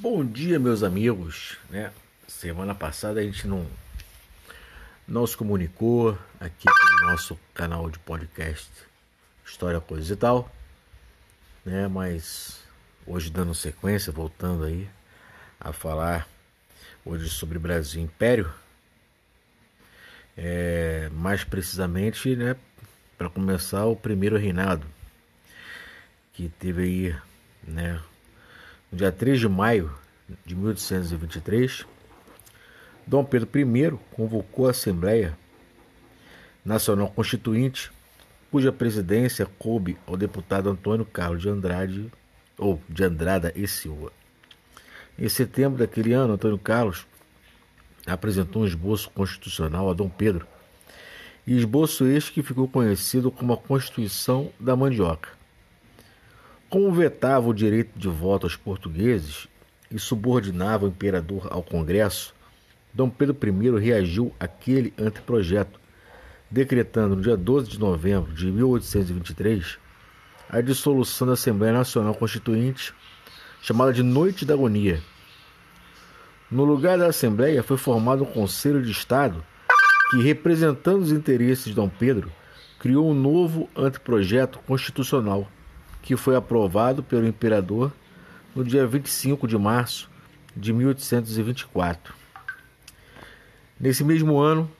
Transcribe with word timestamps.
Bom 0.00 0.24
dia, 0.24 0.58
meus 0.58 0.82
amigos. 0.82 1.58
Né? 1.68 1.92
Semana 2.26 2.74
passada 2.74 3.20
a 3.20 3.22
gente 3.22 3.46
não, 3.46 3.66
não 5.06 5.26
se 5.26 5.36
comunicou 5.36 6.18
aqui 6.40 6.64
no 6.64 7.10
nosso 7.10 7.38
canal 7.52 7.90
de 7.90 7.98
podcast 7.98 8.70
História, 9.44 9.78
Coisa 9.78 10.10
e 10.10 10.16
Tal. 10.16 10.50
Né? 11.66 11.86
Mas 11.86 12.64
hoje, 13.06 13.28
dando 13.28 13.54
sequência, 13.54 14.10
voltando 14.10 14.64
aí 14.64 14.88
a 15.60 15.70
falar 15.70 16.26
hoje 17.04 17.28
sobre 17.28 17.58
Brasil 17.58 18.00
Império. 18.00 18.50
É, 20.34 21.10
mais 21.12 21.44
precisamente, 21.44 22.34
né, 22.34 22.56
para 23.18 23.28
começar, 23.28 23.84
o 23.84 23.94
primeiro 23.94 24.38
reinado, 24.38 24.86
que 26.32 26.48
teve 26.48 26.82
aí, 26.84 27.16
né, 27.62 28.00
no 28.90 28.98
dia 28.98 29.12
3 29.12 29.38
de 29.38 29.48
maio 29.48 29.92
de 30.44 30.54
1823, 30.54 31.86
Dom 33.06 33.24
Pedro 33.24 33.48
I 33.58 33.98
convocou 34.12 34.66
a 34.66 34.70
Assembleia 34.70 35.38
Nacional 36.64 37.08
Constituinte, 37.08 37.90
cuja 38.50 38.72
presidência 38.72 39.46
coube 39.58 39.96
ao 40.06 40.16
deputado 40.16 40.68
Antônio 40.68 41.04
Carlos 41.04 41.40
de 41.40 41.48
Andrade 41.48 42.12
ou 42.58 42.80
de 42.88 43.04
Andrada 43.04 43.52
e 43.54 43.66
Silva. 43.66 44.12
Em 45.18 45.28
setembro 45.28 45.78
daquele 45.78 46.12
ano, 46.12 46.34
Antônio 46.34 46.58
Carlos 46.58 47.06
apresentou 48.06 48.62
um 48.62 48.66
esboço 48.66 49.10
constitucional 49.10 49.88
a 49.88 49.94
Dom 49.94 50.08
Pedro, 50.08 50.46
esboço 51.46 52.06
este 52.06 52.32
que 52.32 52.42
ficou 52.42 52.68
conhecido 52.68 53.30
como 53.30 53.52
a 53.52 53.56
Constituição 53.56 54.52
da 54.58 54.76
Mandioca. 54.76 55.39
Como 56.70 56.92
vetava 56.92 57.48
o 57.48 57.52
direito 57.52 57.98
de 57.98 58.06
voto 58.06 58.46
aos 58.46 58.54
portugueses 58.54 59.48
e 59.90 59.98
subordinava 59.98 60.84
o 60.84 60.88
imperador 60.88 61.48
ao 61.50 61.64
Congresso, 61.64 62.32
Dom 62.94 63.10
Pedro 63.10 63.36
I 63.44 63.80
reagiu 63.80 64.32
àquele 64.38 64.94
anteprojeto, 64.96 65.80
decretando 66.48 67.16
no 67.16 67.22
dia 67.22 67.36
12 67.36 67.70
de 67.70 67.80
novembro 67.80 68.32
de 68.32 68.46
1823 68.52 69.78
a 70.48 70.60
dissolução 70.60 71.26
da 71.26 71.32
Assembleia 71.32 71.72
Nacional 71.72 72.14
Constituinte, 72.14 72.94
chamada 73.60 73.92
de 73.92 74.04
Noite 74.04 74.44
da 74.44 74.54
Agonia. 74.54 75.02
No 76.48 76.62
lugar 76.62 76.96
da 76.98 77.08
Assembleia 77.08 77.64
foi 77.64 77.78
formado 77.78 78.22
um 78.22 78.26
Conselho 78.26 78.80
de 78.80 78.92
Estado 78.92 79.44
que, 80.12 80.22
representando 80.22 81.02
os 81.02 81.10
interesses 81.10 81.64
de 81.64 81.74
Dom 81.74 81.88
Pedro, 81.88 82.30
criou 82.78 83.10
um 83.10 83.14
novo 83.14 83.68
anteprojeto 83.76 84.60
constitucional 84.60 85.50
que 86.02 86.16
foi 86.16 86.36
aprovado 86.36 87.02
pelo 87.02 87.26
imperador 87.26 87.92
no 88.54 88.64
dia 88.64 88.86
25 88.86 89.46
de 89.46 89.56
março 89.56 90.08
de 90.56 90.72
1824. 90.72 92.14
Nesse 93.78 94.04
mesmo 94.04 94.38
ano, 94.38 94.70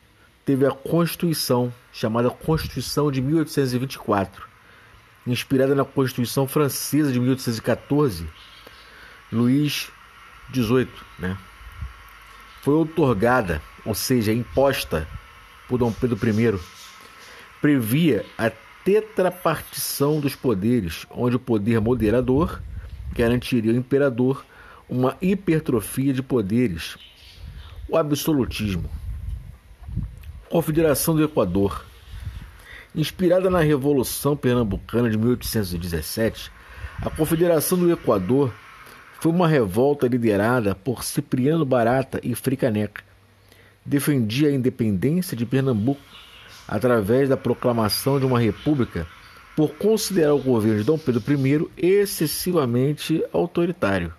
teve 0.45 0.67
a 0.67 0.71
Constituição, 0.71 1.73
chamada 1.93 2.31
Constituição 2.31 3.11
de 3.11 3.21
1824, 3.23 4.47
inspirada 5.27 5.75
na 5.75 5.85
Constituição 5.85 6.47
Francesa 6.47 7.13
de 7.13 7.21
1814, 7.21 8.27
Luís 9.33 9.91
XVIII, 10.53 10.89
né? 11.19 11.37
Foi 12.63 12.75
otorgada, 12.75 13.63
ou 13.87 13.95
seja, 13.95 14.33
imposta 14.33 15.09
por 15.69 15.79
Dom 15.79 15.93
Pedro 15.93 16.19
I. 16.29 16.61
Previa 17.61 18.27
a 18.37 18.51
tetrapartição 18.95 20.19
dos 20.19 20.35
poderes, 20.35 21.07
onde 21.11 21.37
o 21.37 21.41
poder 21.41 21.81
moderador 21.81 22.61
garantiria 23.13 23.73
ao 23.73 23.79
imperador 23.79 24.45
uma 24.89 25.17
hipertrofia 25.23 26.13
de 26.13 26.23
poderes, 26.23 26.97
o 27.89 27.97
absolutismo. 27.97 28.91
Confederação 30.49 31.15
do 31.15 31.23
Equador. 31.23 31.85
Inspirada 32.93 33.49
na 33.49 33.61
Revolução 33.61 34.37
Pernambucana 34.37 35.09
de 35.09 35.17
1817, 35.17 36.51
a 37.01 37.09
Confederação 37.09 37.79
do 37.79 37.93
Equador 37.93 38.53
foi 39.21 39.31
uma 39.31 39.47
revolta 39.47 40.09
liderada 40.09 40.75
por 40.75 41.05
Cipriano 41.05 41.65
Barata 41.65 42.21
e 42.23 42.35
Fricaneca. 42.35 43.05
Defendia 43.87 44.49
a 44.49 44.53
independência 44.53 45.37
de 45.37 45.47
Pernambuco 45.47 46.01
através 46.71 47.29
da 47.29 47.37
proclamação 47.37 48.21
de 48.21 48.25
uma 48.25 48.39
república 48.39 49.05
por 49.57 49.75
considerar 49.75 50.33
o 50.33 50.39
governo 50.39 50.79
de 50.79 50.85
Dom 50.85 50.97
Pedro 50.97 51.21
I 51.29 51.69
excessivamente 51.77 53.25
autoritário. 53.33 54.15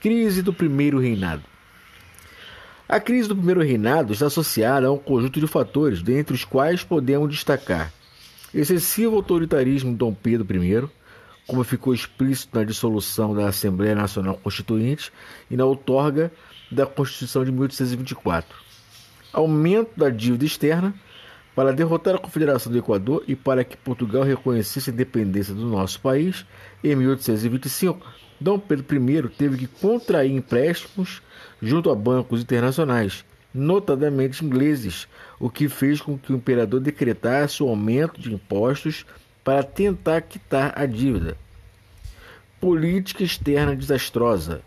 Crise 0.00 0.42
do 0.42 0.52
primeiro 0.52 0.98
reinado. 0.98 1.44
A 2.88 2.98
crise 2.98 3.28
do 3.28 3.36
primeiro 3.36 3.62
reinado 3.62 4.12
está 4.12 4.26
associada 4.26 4.88
a 4.88 4.92
um 4.92 4.98
conjunto 4.98 5.38
de 5.38 5.46
fatores, 5.46 6.02
dentre 6.02 6.34
os 6.34 6.44
quais 6.44 6.82
podemos 6.82 7.30
destacar 7.30 7.92
excessivo 8.52 9.14
autoritarismo 9.14 9.92
de 9.92 9.98
Dom 9.98 10.12
Pedro 10.12 10.64
I, 10.64 10.88
como 11.46 11.62
ficou 11.62 11.94
explícito 11.94 12.58
na 12.58 12.64
dissolução 12.64 13.32
da 13.32 13.46
Assembleia 13.46 13.94
Nacional 13.94 14.36
Constituinte 14.42 15.12
e 15.48 15.56
na 15.56 15.64
outorga 15.64 16.32
da 16.68 16.84
Constituição 16.86 17.44
de 17.44 17.52
1824, 17.52 18.52
aumento 19.32 19.90
da 19.96 20.10
dívida 20.10 20.44
externa 20.44 20.92
para 21.54 21.72
derrotar 21.72 22.14
a 22.14 22.18
Confederação 22.18 22.70
do 22.70 22.78
Equador 22.78 23.24
e 23.26 23.34
para 23.34 23.64
que 23.64 23.76
Portugal 23.76 24.22
reconhecesse 24.22 24.90
a 24.90 24.92
independência 24.92 25.54
do 25.54 25.66
nosso 25.66 26.00
país, 26.00 26.44
em 26.82 26.94
1825, 26.94 28.06
Dom 28.40 28.58
Pedro 28.58 28.86
I 28.94 29.28
teve 29.28 29.58
que 29.58 29.66
contrair 29.66 30.32
empréstimos 30.32 31.20
junto 31.60 31.90
a 31.90 31.94
bancos 31.94 32.40
internacionais, 32.40 33.24
notadamente 33.52 34.44
ingleses, 34.44 35.06
o 35.38 35.50
que 35.50 35.68
fez 35.68 36.00
com 36.00 36.16
que 36.16 36.32
o 36.32 36.36
imperador 36.36 36.80
decretasse 36.80 37.62
o 37.62 37.68
aumento 37.68 38.20
de 38.20 38.32
impostos 38.32 39.04
para 39.44 39.62
tentar 39.62 40.22
quitar 40.22 40.72
a 40.76 40.86
dívida. 40.86 41.36
Política 42.60 43.22
externa 43.22 43.74
desastrosa. 43.74 44.62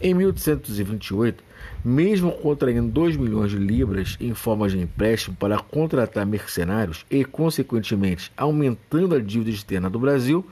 Em 0.00 0.14
1828, 0.14 1.42
mesmo 1.84 2.32
contraindo 2.32 2.88
2 2.88 3.16
milhões 3.16 3.50
de 3.50 3.56
libras 3.56 4.16
em 4.20 4.32
forma 4.32 4.68
de 4.68 4.78
empréstimo 4.78 5.36
para 5.36 5.58
contratar 5.58 6.24
mercenários 6.24 7.04
e, 7.10 7.24
consequentemente, 7.24 8.30
aumentando 8.36 9.14
a 9.14 9.18
dívida 9.20 9.50
externa 9.50 9.90
do 9.90 9.98
Brasil, 9.98 10.46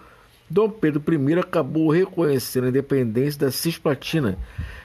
Dom 0.50 0.68
Pedro 0.68 1.02
I 1.12 1.38
acabou 1.38 1.90
reconhecendo 1.90 2.64
a 2.64 2.68
independência 2.68 3.40
da 3.40 3.50
Cisplatina, 3.50 4.38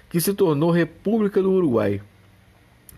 que 0.09 0.21
se 0.21 0.33
tornou 0.33 0.71
República 0.71 1.41
do 1.41 1.51
Uruguai. 1.51 2.01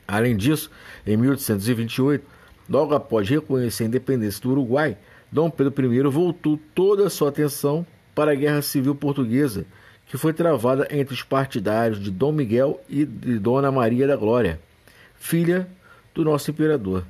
Além 0.07 0.35
disso, 0.35 0.69
em 1.07 1.15
1828, 1.15 2.25
logo 2.69 2.93
após 2.93 3.29
reconhecer 3.29 3.83
a 3.83 3.87
independência 3.87 4.41
do 4.41 4.51
Uruguai, 4.51 4.97
Dom 5.31 5.49
Pedro 5.49 5.93
I 5.93 6.01
voltou 6.03 6.59
toda 6.75 7.07
a 7.07 7.09
sua 7.09 7.29
atenção 7.29 7.85
para 8.13 8.31
a 8.31 8.35
Guerra 8.35 8.61
Civil 8.61 8.95
Portuguesa 8.95 9.65
que 10.07 10.17
foi 10.17 10.33
travada 10.33 10.87
entre 10.91 11.13
os 11.13 11.23
partidários 11.23 11.99
de 11.99 12.11
Dom 12.11 12.31
Miguel 12.31 12.81
e 12.89 13.05
de 13.05 13.39
Dona 13.39 13.71
Maria 13.71 14.07
da 14.07 14.15
Glória, 14.15 14.59
filha 15.15 15.67
do 16.13 16.23
nosso 16.23 16.51
imperador. 16.51 17.03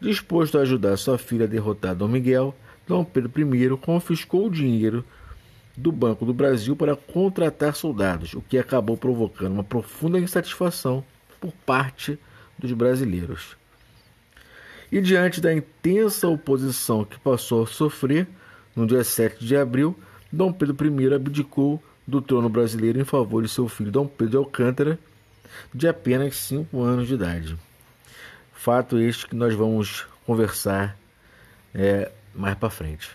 Disposto 0.00 0.58
a 0.58 0.62
ajudar 0.62 0.96
sua 0.96 1.18
filha 1.18 1.44
a 1.44 1.48
derrotar 1.48 1.94
Dom 1.94 2.08
Miguel, 2.08 2.54
Dom 2.86 3.04
Pedro 3.04 3.32
I 3.54 3.76
confiscou 3.76 4.46
o 4.46 4.50
dinheiro 4.50 5.04
do 5.76 5.92
Banco 5.92 6.26
do 6.26 6.34
Brasil 6.34 6.74
para 6.74 6.96
contratar 6.96 7.74
soldados, 7.74 8.34
o 8.34 8.40
que 8.40 8.58
acabou 8.58 8.96
provocando 8.96 9.52
uma 9.52 9.64
profunda 9.64 10.18
insatisfação 10.18 11.04
por 11.40 11.52
parte 11.64 12.18
dos 12.58 12.72
brasileiros. 12.72 13.56
E 14.90 15.00
diante 15.00 15.40
da 15.40 15.54
intensa 15.54 16.26
oposição 16.28 17.04
que 17.04 17.18
passou 17.20 17.62
a 17.62 17.66
sofrer, 17.66 18.26
no 18.74 18.86
dia 18.86 19.04
7 19.04 19.44
de 19.44 19.56
abril, 19.56 19.96
Dom 20.32 20.52
Pedro 20.52 21.00
I 21.00 21.14
abdicou 21.14 21.82
do 22.08 22.22
trono 22.22 22.48
brasileiro 22.48 22.98
em 22.98 23.04
favor 23.04 23.42
de 23.42 23.50
seu 23.50 23.68
filho 23.68 23.92
Dom 23.92 24.06
Pedro 24.06 24.30
de 24.30 24.36
Alcântara, 24.38 24.98
de 25.74 25.86
apenas 25.86 26.36
5 26.36 26.82
anos 26.82 27.06
de 27.06 27.12
idade. 27.12 27.54
Fato 28.54 28.98
este 28.98 29.26
que 29.26 29.36
nós 29.36 29.54
vamos 29.54 30.06
conversar 30.24 30.96
é, 31.74 32.10
mais 32.34 32.56
para 32.56 32.70
frente. 32.70 33.10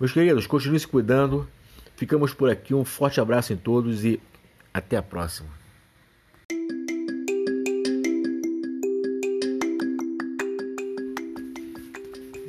Meus 0.00 0.12
queridos, 0.12 0.46
continuem 0.46 0.78
se 0.78 0.88
cuidando. 0.88 1.46
Ficamos 1.94 2.32
por 2.32 2.48
aqui. 2.48 2.72
Um 2.72 2.86
forte 2.86 3.20
abraço 3.20 3.52
em 3.52 3.56
todos 3.58 4.02
e 4.02 4.18
até 4.72 4.96
a 4.96 5.02
próxima. 5.02 5.50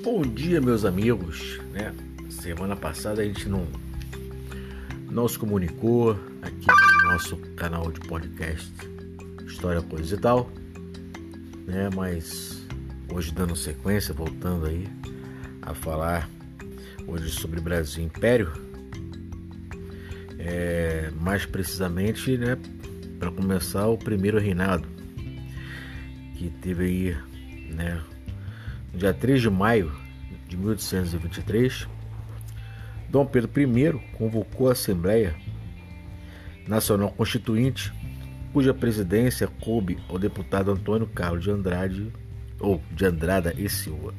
Bom 0.02 0.22
dia, 0.22 0.62
meus 0.62 0.86
amigos. 0.86 1.60
Né? 1.74 1.94
Semana 2.30 2.78
passada 2.78 3.22
a 3.22 3.26
gente 3.26 3.50
não 3.50 3.68
não 5.12 5.28
se 5.28 5.38
comunicou 5.38 6.12
aqui 6.42 6.68
no 6.68 7.12
nosso 7.12 7.36
canal 7.58 7.92
de 7.92 8.00
podcast 8.08 8.72
História, 9.46 9.82
Coisa 9.82 10.16
e 10.16 10.18
Tal, 10.18 10.50
né? 11.68 11.90
Mas 11.94 12.66
hoje 13.12 13.34
dando 13.34 13.54
sequência, 13.54 14.14
voltando 14.14 14.66
aí 14.66 14.88
a 15.62 15.74
falar 15.74 16.30
hoje 17.06 17.30
sobre 17.30 17.60
Brasil 17.60 18.06
Império, 18.06 18.54
é, 20.40 21.12
mais 21.20 21.46
precisamente, 21.46 22.38
né, 22.38 22.58
para 23.20 23.30
começar 23.32 23.88
o 23.88 23.98
primeiro 23.98 24.40
reinado, 24.40 24.88
que 26.38 26.50
teve 26.62 26.86
aí, 26.86 27.18
né, 27.74 28.02
no 28.94 29.00
dia 29.00 29.14
3 29.14 29.42
de 29.42 29.50
maio 29.50 29.92
de 30.48 30.56
1823, 30.56 31.86
Dom 33.12 33.26
Pedro 33.26 33.52
I 33.60 34.00
convocou 34.18 34.70
a 34.70 34.72
Assembleia 34.72 35.36
Nacional 36.66 37.12
Constituinte, 37.12 37.92
cuja 38.54 38.74
presidência 38.74 39.50
coube 39.50 40.00
ao 40.08 40.18
deputado 40.18 40.72
Antônio 40.72 41.06
Carlos 41.08 41.44
de 41.44 41.52
Andrade 41.52 42.10
ou 42.58 42.82
de 42.90 43.06
Andrada 43.06 43.54
e 43.58 43.68
Silva. 43.68 44.14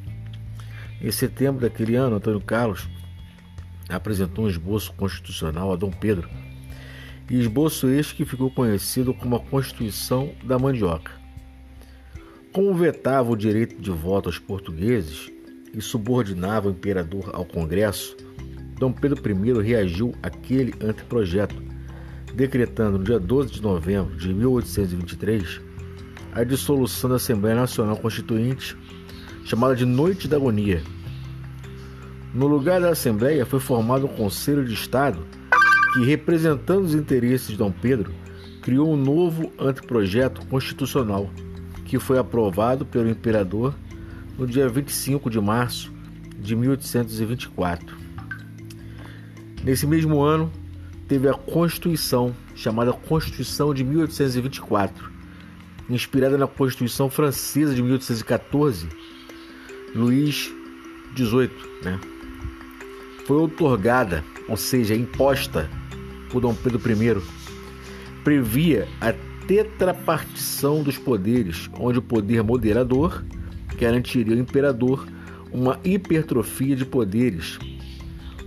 Em 1.00 1.10
setembro 1.10 1.62
daquele 1.62 1.96
ano, 1.96 2.16
Antônio 2.16 2.40
Carlos 2.42 2.86
apresentou 3.88 4.44
um 4.44 4.48
esboço 4.48 4.92
constitucional 4.92 5.72
a 5.72 5.76
Dom 5.76 5.90
Pedro, 5.90 6.28
e 7.30 7.38
esboço 7.38 7.88
este 7.88 8.14
que 8.14 8.26
ficou 8.26 8.50
conhecido 8.50 9.14
como 9.14 9.36
a 9.36 9.40
Constituição 9.40 10.34
da 10.44 10.58
Mandioca. 10.58 11.12
Como 12.52 12.74
vetava 12.74 13.30
o 13.30 13.36
direito 13.36 13.80
de 13.80 13.90
voto 13.90 14.28
aos 14.28 14.38
portugueses 14.38 15.32
e 15.72 15.80
subordinava 15.80 16.68
o 16.68 16.72
imperador 16.72 17.30
ao 17.32 17.46
Congresso, 17.46 18.14
Dom 18.82 18.90
Pedro 18.90 19.20
I 19.24 19.62
reagiu 19.62 20.12
àquele 20.24 20.74
anteprojeto, 20.84 21.54
decretando 22.34 22.98
no 22.98 23.04
dia 23.04 23.20
12 23.20 23.52
de 23.52 23.62
novembro 23.62 24.16
de 24.16 24.34
1823 24.34 25.60
a 26.32 26.42
dissolução 26.42 27.08
da 27.08 27.14
Assembleia 27.14 27.54
Nacional 27.54 27.96
Constituinte, 27.96 28.76
chamada 29.44 29.76
de 29.76 29.84
Noite 29.84 30.26
da 30.26 30.36
Agonia. 30.36 30.82
No 32.34 32.48
lugar 32.48 32.80
da 32.80 32.88
Assembleia 32.88 33.46
foi 33.46 33.60
formado 33.60 34.06
um 34.06 34.16
Conselho 34.16 34.64
de 34.64 34.74
Estado 34.74 35.24
que, 35.92 36.04
representando 36.04 36.84
os 36.84 36.92
interesses 36.92 37.46
de 37.46 37.56
Dom 37.56 37.70
Pedro, 37.70 38.12
criou 38.62 38.92
um 38.92 38.96
novo 38.96 39.52
anteprojeto 39.60 40.44
constitucional 40.46 41.30
que 41.84 42.00
foi 42.00 42.18
aprovado 42.18 42.84
pelo 42.84 43.08
imperador 43.08 43.76
no 44.36 44.44
dia 44.44 44.68
25 44.68 45.30
de 45.30 45.40
março 45.40 45.92
de 46.36 46.56
1824. 46.56 48.01
Nesse 49.62 49.86
mesmo 49.86 50.20
ano, 50.20 50.50
teve 51.06 51.28
a 51.28 51.34
Constituição, 51.34 52.34
chamada 52.54 52.92
Constituição 52.92 53.72
de 53.72 53.84
1824, 53.84 55.10
inspirada 55.88 56.36
na 56.36 56.48
Constituição 56.48 57.08
Francesa 57.08 57.72
de 57.72 57.80
1814, 57.80 58.88
Luís 59.94 60.52
XVIII, 61.16 61.50
né? 61.84 62.00
Foi 63.24 63.36
otorgada, 63.36 64.24
ou 64.48 64.56
seja, 64.56 64.96
imposta 64.96 65.70
por 66.30 66.40
Dom 66.40 66.54
Pedro 66.54 66.80
I. 66.90 67.22
Previa 68.24 68.88
a 69.00 69.12
tetrapartição 69.46 70.82
dos 70.82 70.98
poderes, 70.98 71.70
onde 71.78 72.00
o 72.00 72.02
poder 72.02 72.42
moderador 72.42 73.22
garantiria 73.78 74.34
ao 74.34 74.40
imperador 74.40 75.06
uma 75.52 75.78
hipertrofia 75.84 76.74
de 76.74 76.84
poderes, 76.84 77.58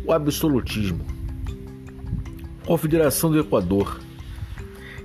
o 0.06 0.12
absolutismo. 0.12 1.06
Confederação 2.66 3.32
do 3.32 3.40
Equador 3.40 4.00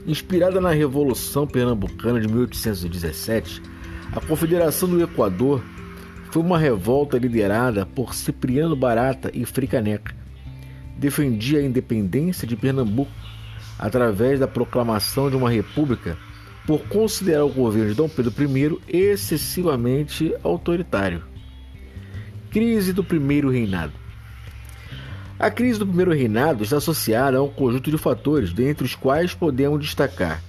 Inspirada 0.06 0.60
na 0.60 0.70
Revolução 0.70 1.46
Pernambucana 1.46 2.20
de 2.20 2.26
1817, 2.26 3.62
a 4.12 4.20
Confederação 4.20 4.88
do 4.88 5.02
Equador 5.02 5.62
foi 6.30 6.42
uma 6.42 6.58
revolta 6.58 7.18
liderada 7.18 7.84
por 7.84 8.14
Cipriano 8.14 8.74
Barata 8.74 9.30
e 9.34 9.44
Fricaneca. 9.44 10.14
Defendia 10.96 11.58
a 11.58 11.62
independência 11.62 12.48
de 12.48 12.56
Pernambuco 12.56 13.12
através 13.78 14.40
da 14.40 14.48
proclamação 14.48 15.28
de 15.28 15.36
uma 15.36 15.50
república 15.50 16.16
por 16.66 16.80
considerar 16.88 17.44
o 17.44 17.52
governo 17.52 17.90
de 17.90 17.94
Dom 17.94 18.08
Pedro 18.08 18.32
I 18.88 18.96
excessivamente 18.96 20.34
autoritário. 20.42 21.22
Crise 22.50 22.92
do 22.92 23.04
primeiro 23.04 23.50
reinado. 23.50 23.99
A 25.40 25.50
crise 25.50 25.78
do 25.78 25.86
primeiro 25.86 26.12
reinado 26.12 26.62
está 26.62 26.76
associada 26.76 27.38
a 27.38 27.42
um 27.42 27.48
conjunto 27.48 27.90
de 27.90 27.96
fatores, 27.96 28.52
dentre 28.52 28.84
os 28.84 28.94
quais 28.94 29.34
podemos 29.34 29.80
destacar 29.80 30.42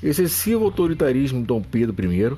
excessivo 0.00 0.64
autoritarismo 0.64 1.40
de 1.40 1.46
Dom 1.46 1.60
Pedro 1.60 2.12
I, 2.12 2.36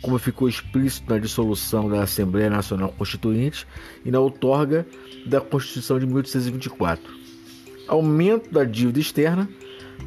como 0.00 0.18
ficou 0.18 0.48
explícito 0.48 1.12
na 1.12 1.18
dissolução 1.18 1.86
da 1.86 2.02
Assembleia 2.02 2.48
Nacional 2.48 2.94
Constituinte 2.96 3.66
e 4.06 4.10
na 4.10 4.20
outorga 4.20 4.86
da 5.26 5.38
Constituição 5.38 5.98
de 5.98 6.06
1824, 6.06 7.04
aumento 7.88 8.50
da 8.50 8.64
dívida 8.64 9.00
externa 9.00 9.46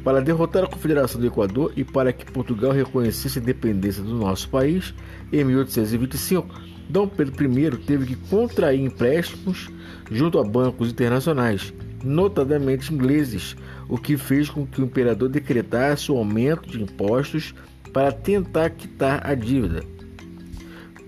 para 0.02 0.20
derrotar 0.20 0.64
a 0.64 0.68
Confederação 0.68 1.20
do 1.20 1.26
Equador 1.28 1.72
e 1.76 1.84
para 1.84 2.12
que 2.12 2.32
Portugal 2.32 2.72
reconhecesse 2.72 3.38
a 3.38 3.42
independência 3.42 4.02
do 4.02 4.14
nosso 4.14 4.48
país, 4.48 4.92
em 5.32 5.44
1825, 5.44 6.77
Dom 6.88 7.06
Pedro 7.06 7.34
I 7.44 7.76
teve 7.84 8.06
que 8.06 8.16
contrair 8.30 8.80
empréstimos 8.80 9.68
junto 10.10 10.38
a 10.38 10.44
bancos 10.44 10.90
internacionais, 10.90 11.72
notadamente 12.02 12.92
ingleses, 12.92 13.54
o 13.88 13.98
que 13.98 14.16
fez 14.16 14.48
com 14.48 14.66
que 14.66 14.80
o 14.80 14.84
imperador 14.84 15.28
decretasse 15.28 16.10
o 16.10 16.16
aumento 16.16 16.68
de 16.68 16.82
impostos 16.82 17.54
para 17.92 18.10
tentar 18.10 18.70
quitar 18.70 19.20
a 19.26 19.34
dívida. 19.34 19.82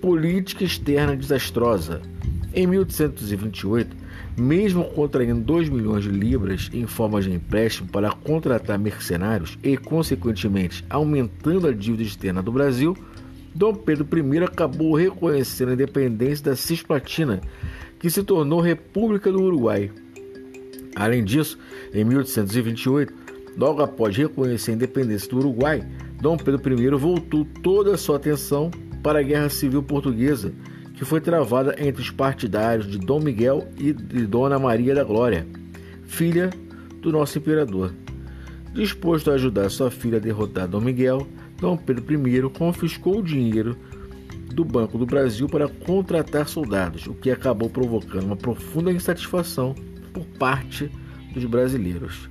Política 0.00 0.65
externa 0.65 1.17
desastrosa. 1.17 2.03
Em 2.53 2.67
1828, 2.67 3.97
mesmo 4.37 4.85
contraindo 4.85 5.41
2 5.41 5.69
milhões 5.69 6.05
de 6.05 6.11
libras 6.11 6.69
em 6.73 6.87
forma 6.87 7.21
de 7.21 7.32
empréstimo 7.32 7.88
para 7.88 8.11
contratar 8.11 8.79
mercenários 8.79 9.59
e, 9.62 9.77
consequentemente, 9.77 10.85
aumentando 10.91 11.69
a 11.69 11.73
dívida 11.73 12.03
externa 12.03 12.43
do 12.43 12.50
Brasil, 12.50 12.97
Dom 13.55 13.75
Pedro 13.75 14.06
I 14.17 14.44
acabou 14.44 14.94
reconhecendo 14.94 15.70
a 15.70 15.75
independência 15.75 16.44
da 16.47 16.56
Cisplatina, 16.56 17.41
que 17.99 18.08
se 18.08 18.23
tornou 18.23 18.61
República 18.61 19.31
do 19.31 19.43
Uruguai. 19.43 19.91
Além 20.94 21.25
disso, 21.25 21.58
em 21.93 22.05
1828, 22.05 23.12
logo 23.56 23.82
após 23.82 24.17
reconhecer 24.17 24.73
a 24.73 24.75
independência 24.75 25.29
do 25.31 25.38
Uruguai, 25.38 25.87
Dom 26.20 26.37
Pedro 26.37 26.81
I 26.81 26.91
voltou 26.91 27.47
toda 27.62 27.94
a 27.94 27.99
sua 27.99 28.17
atenção 28.17 28.70
para 29.02 29.20
a 29.20 29.23
Guerra 29.23 29.49
Civil 29.49 29.82
Portuguesa, 29.82 30.53
que 30.94 31.05
foi 31.05 31.20
travada 31.20 31.75
entre 31.79 32.03
os 32.03 32.11
partidários 32.11 32.87
de 32.87 32.99
Dom 32.99 33.20
Miguel 33.20 33.67
e 33.79 33.93
de 33.93 34.26
Dona 34.26 34.58
Maria 34.58 34.94
da 34.94 35.03
Glória, 35.03 35.46
filha 36.05 36.50
do 37.00 37.11
nosso 37.11 37.38
imperador. 37.38 37.93
Disposto 38.75 39.31
a 39.31 39.34
ajudar 39.34 39.69
sua 39.70 39.91
filha 39.91 40.19
a 40.19 40.20
derrotar 40.20 40.69
Dom 40.69 40.81
Miguel, 40.81 41.27
Dom 41.60 41.76
Pedro 41.76 42.26
I 42.26 42.50
confiscou 42.50 43.19
o 43.19 43.22
dinheiro 43.22 43.76
do 44.55 44.64
Banco 44.64 44.98
do 44.98 45.06
Brasil 45.06 45.48
para 45.48 45.69
contratar 45.69 46.48
soldados, 46.48 47.06
o 47.06 47.14
que 47.14 47.31
acabou 47.31 47.69
provocando 47.69 48.24
uma 48.24 48.36
profunda 48.36 48.90
insatisfação 48.90 49.74
por 50.12 50.24
parte 50.38 50.90
dos 51.32 51.44
brasileiros. 51.44 52.29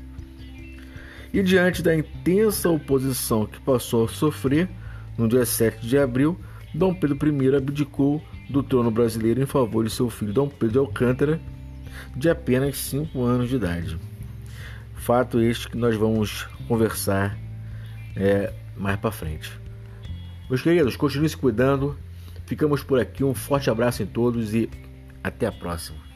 E 1.32 1.44
diante 1.44 1.84
da 1.84 1.96
intensa 1.96 2.70
oposição 2.70 3.46
que 3.46 3.60
passou 3.62 4.06
a 4.06 4.08
sofrer, 4.08 4.68
no 5.18 5.28
dia 5.28 5.46
7 5.46 5.86
de 5.86 5.98
abril, 5.98 6.38
Dom 6.74 6.94
Pedro 6.94 7.18
I 7.44 7.56
abdicou 7.56 8.22
do 8.50 8.64
trono 8.64 8.90
brasileiro 8.90 9.42
em 9.42 9.46
favor 9.46 9.84
de 9.84 9.92
seu 9.92 10.10
filho 10.10 10.34
Dom 10.34 10.50
Pedro 10.50 10.70
de 10.70 10.78
Alcântara, 10.80 11.40
de 12.16 12.30
apenas 12.30 12.78
5 12.78 13.24
anos 13.24 13.50
de 13.50 13.56
idade. 13.56 13.98
Fato 14.96 15.40
este 15.40 15.70
que 15.70 15.78
nós 15.78 15.96
vamos 15.96 16.48
conversar 16.68 17.38
é, 18.16 18.54
mais 18.80 18.98
para 19.00 19.12
frente. 19.12 19.52
Meus 20.50 20.62
queridos, 20.62 20.96
continue 20.96 21.30
se 21.30 21.38
cuidando. 21.38 21.96
Ficamos 22.46 22.82
por 22.82 23.00
aqui. 23.00 23.24
Um 23.24 23.36
forte 23.36 23.70
abraço 23.70 24.02
em 24.02 24.08
todos 24.08 24.56
e 24.56 24.70
até 25.24 25.46
a 25.46 25.52
próxima. 25.52 26.09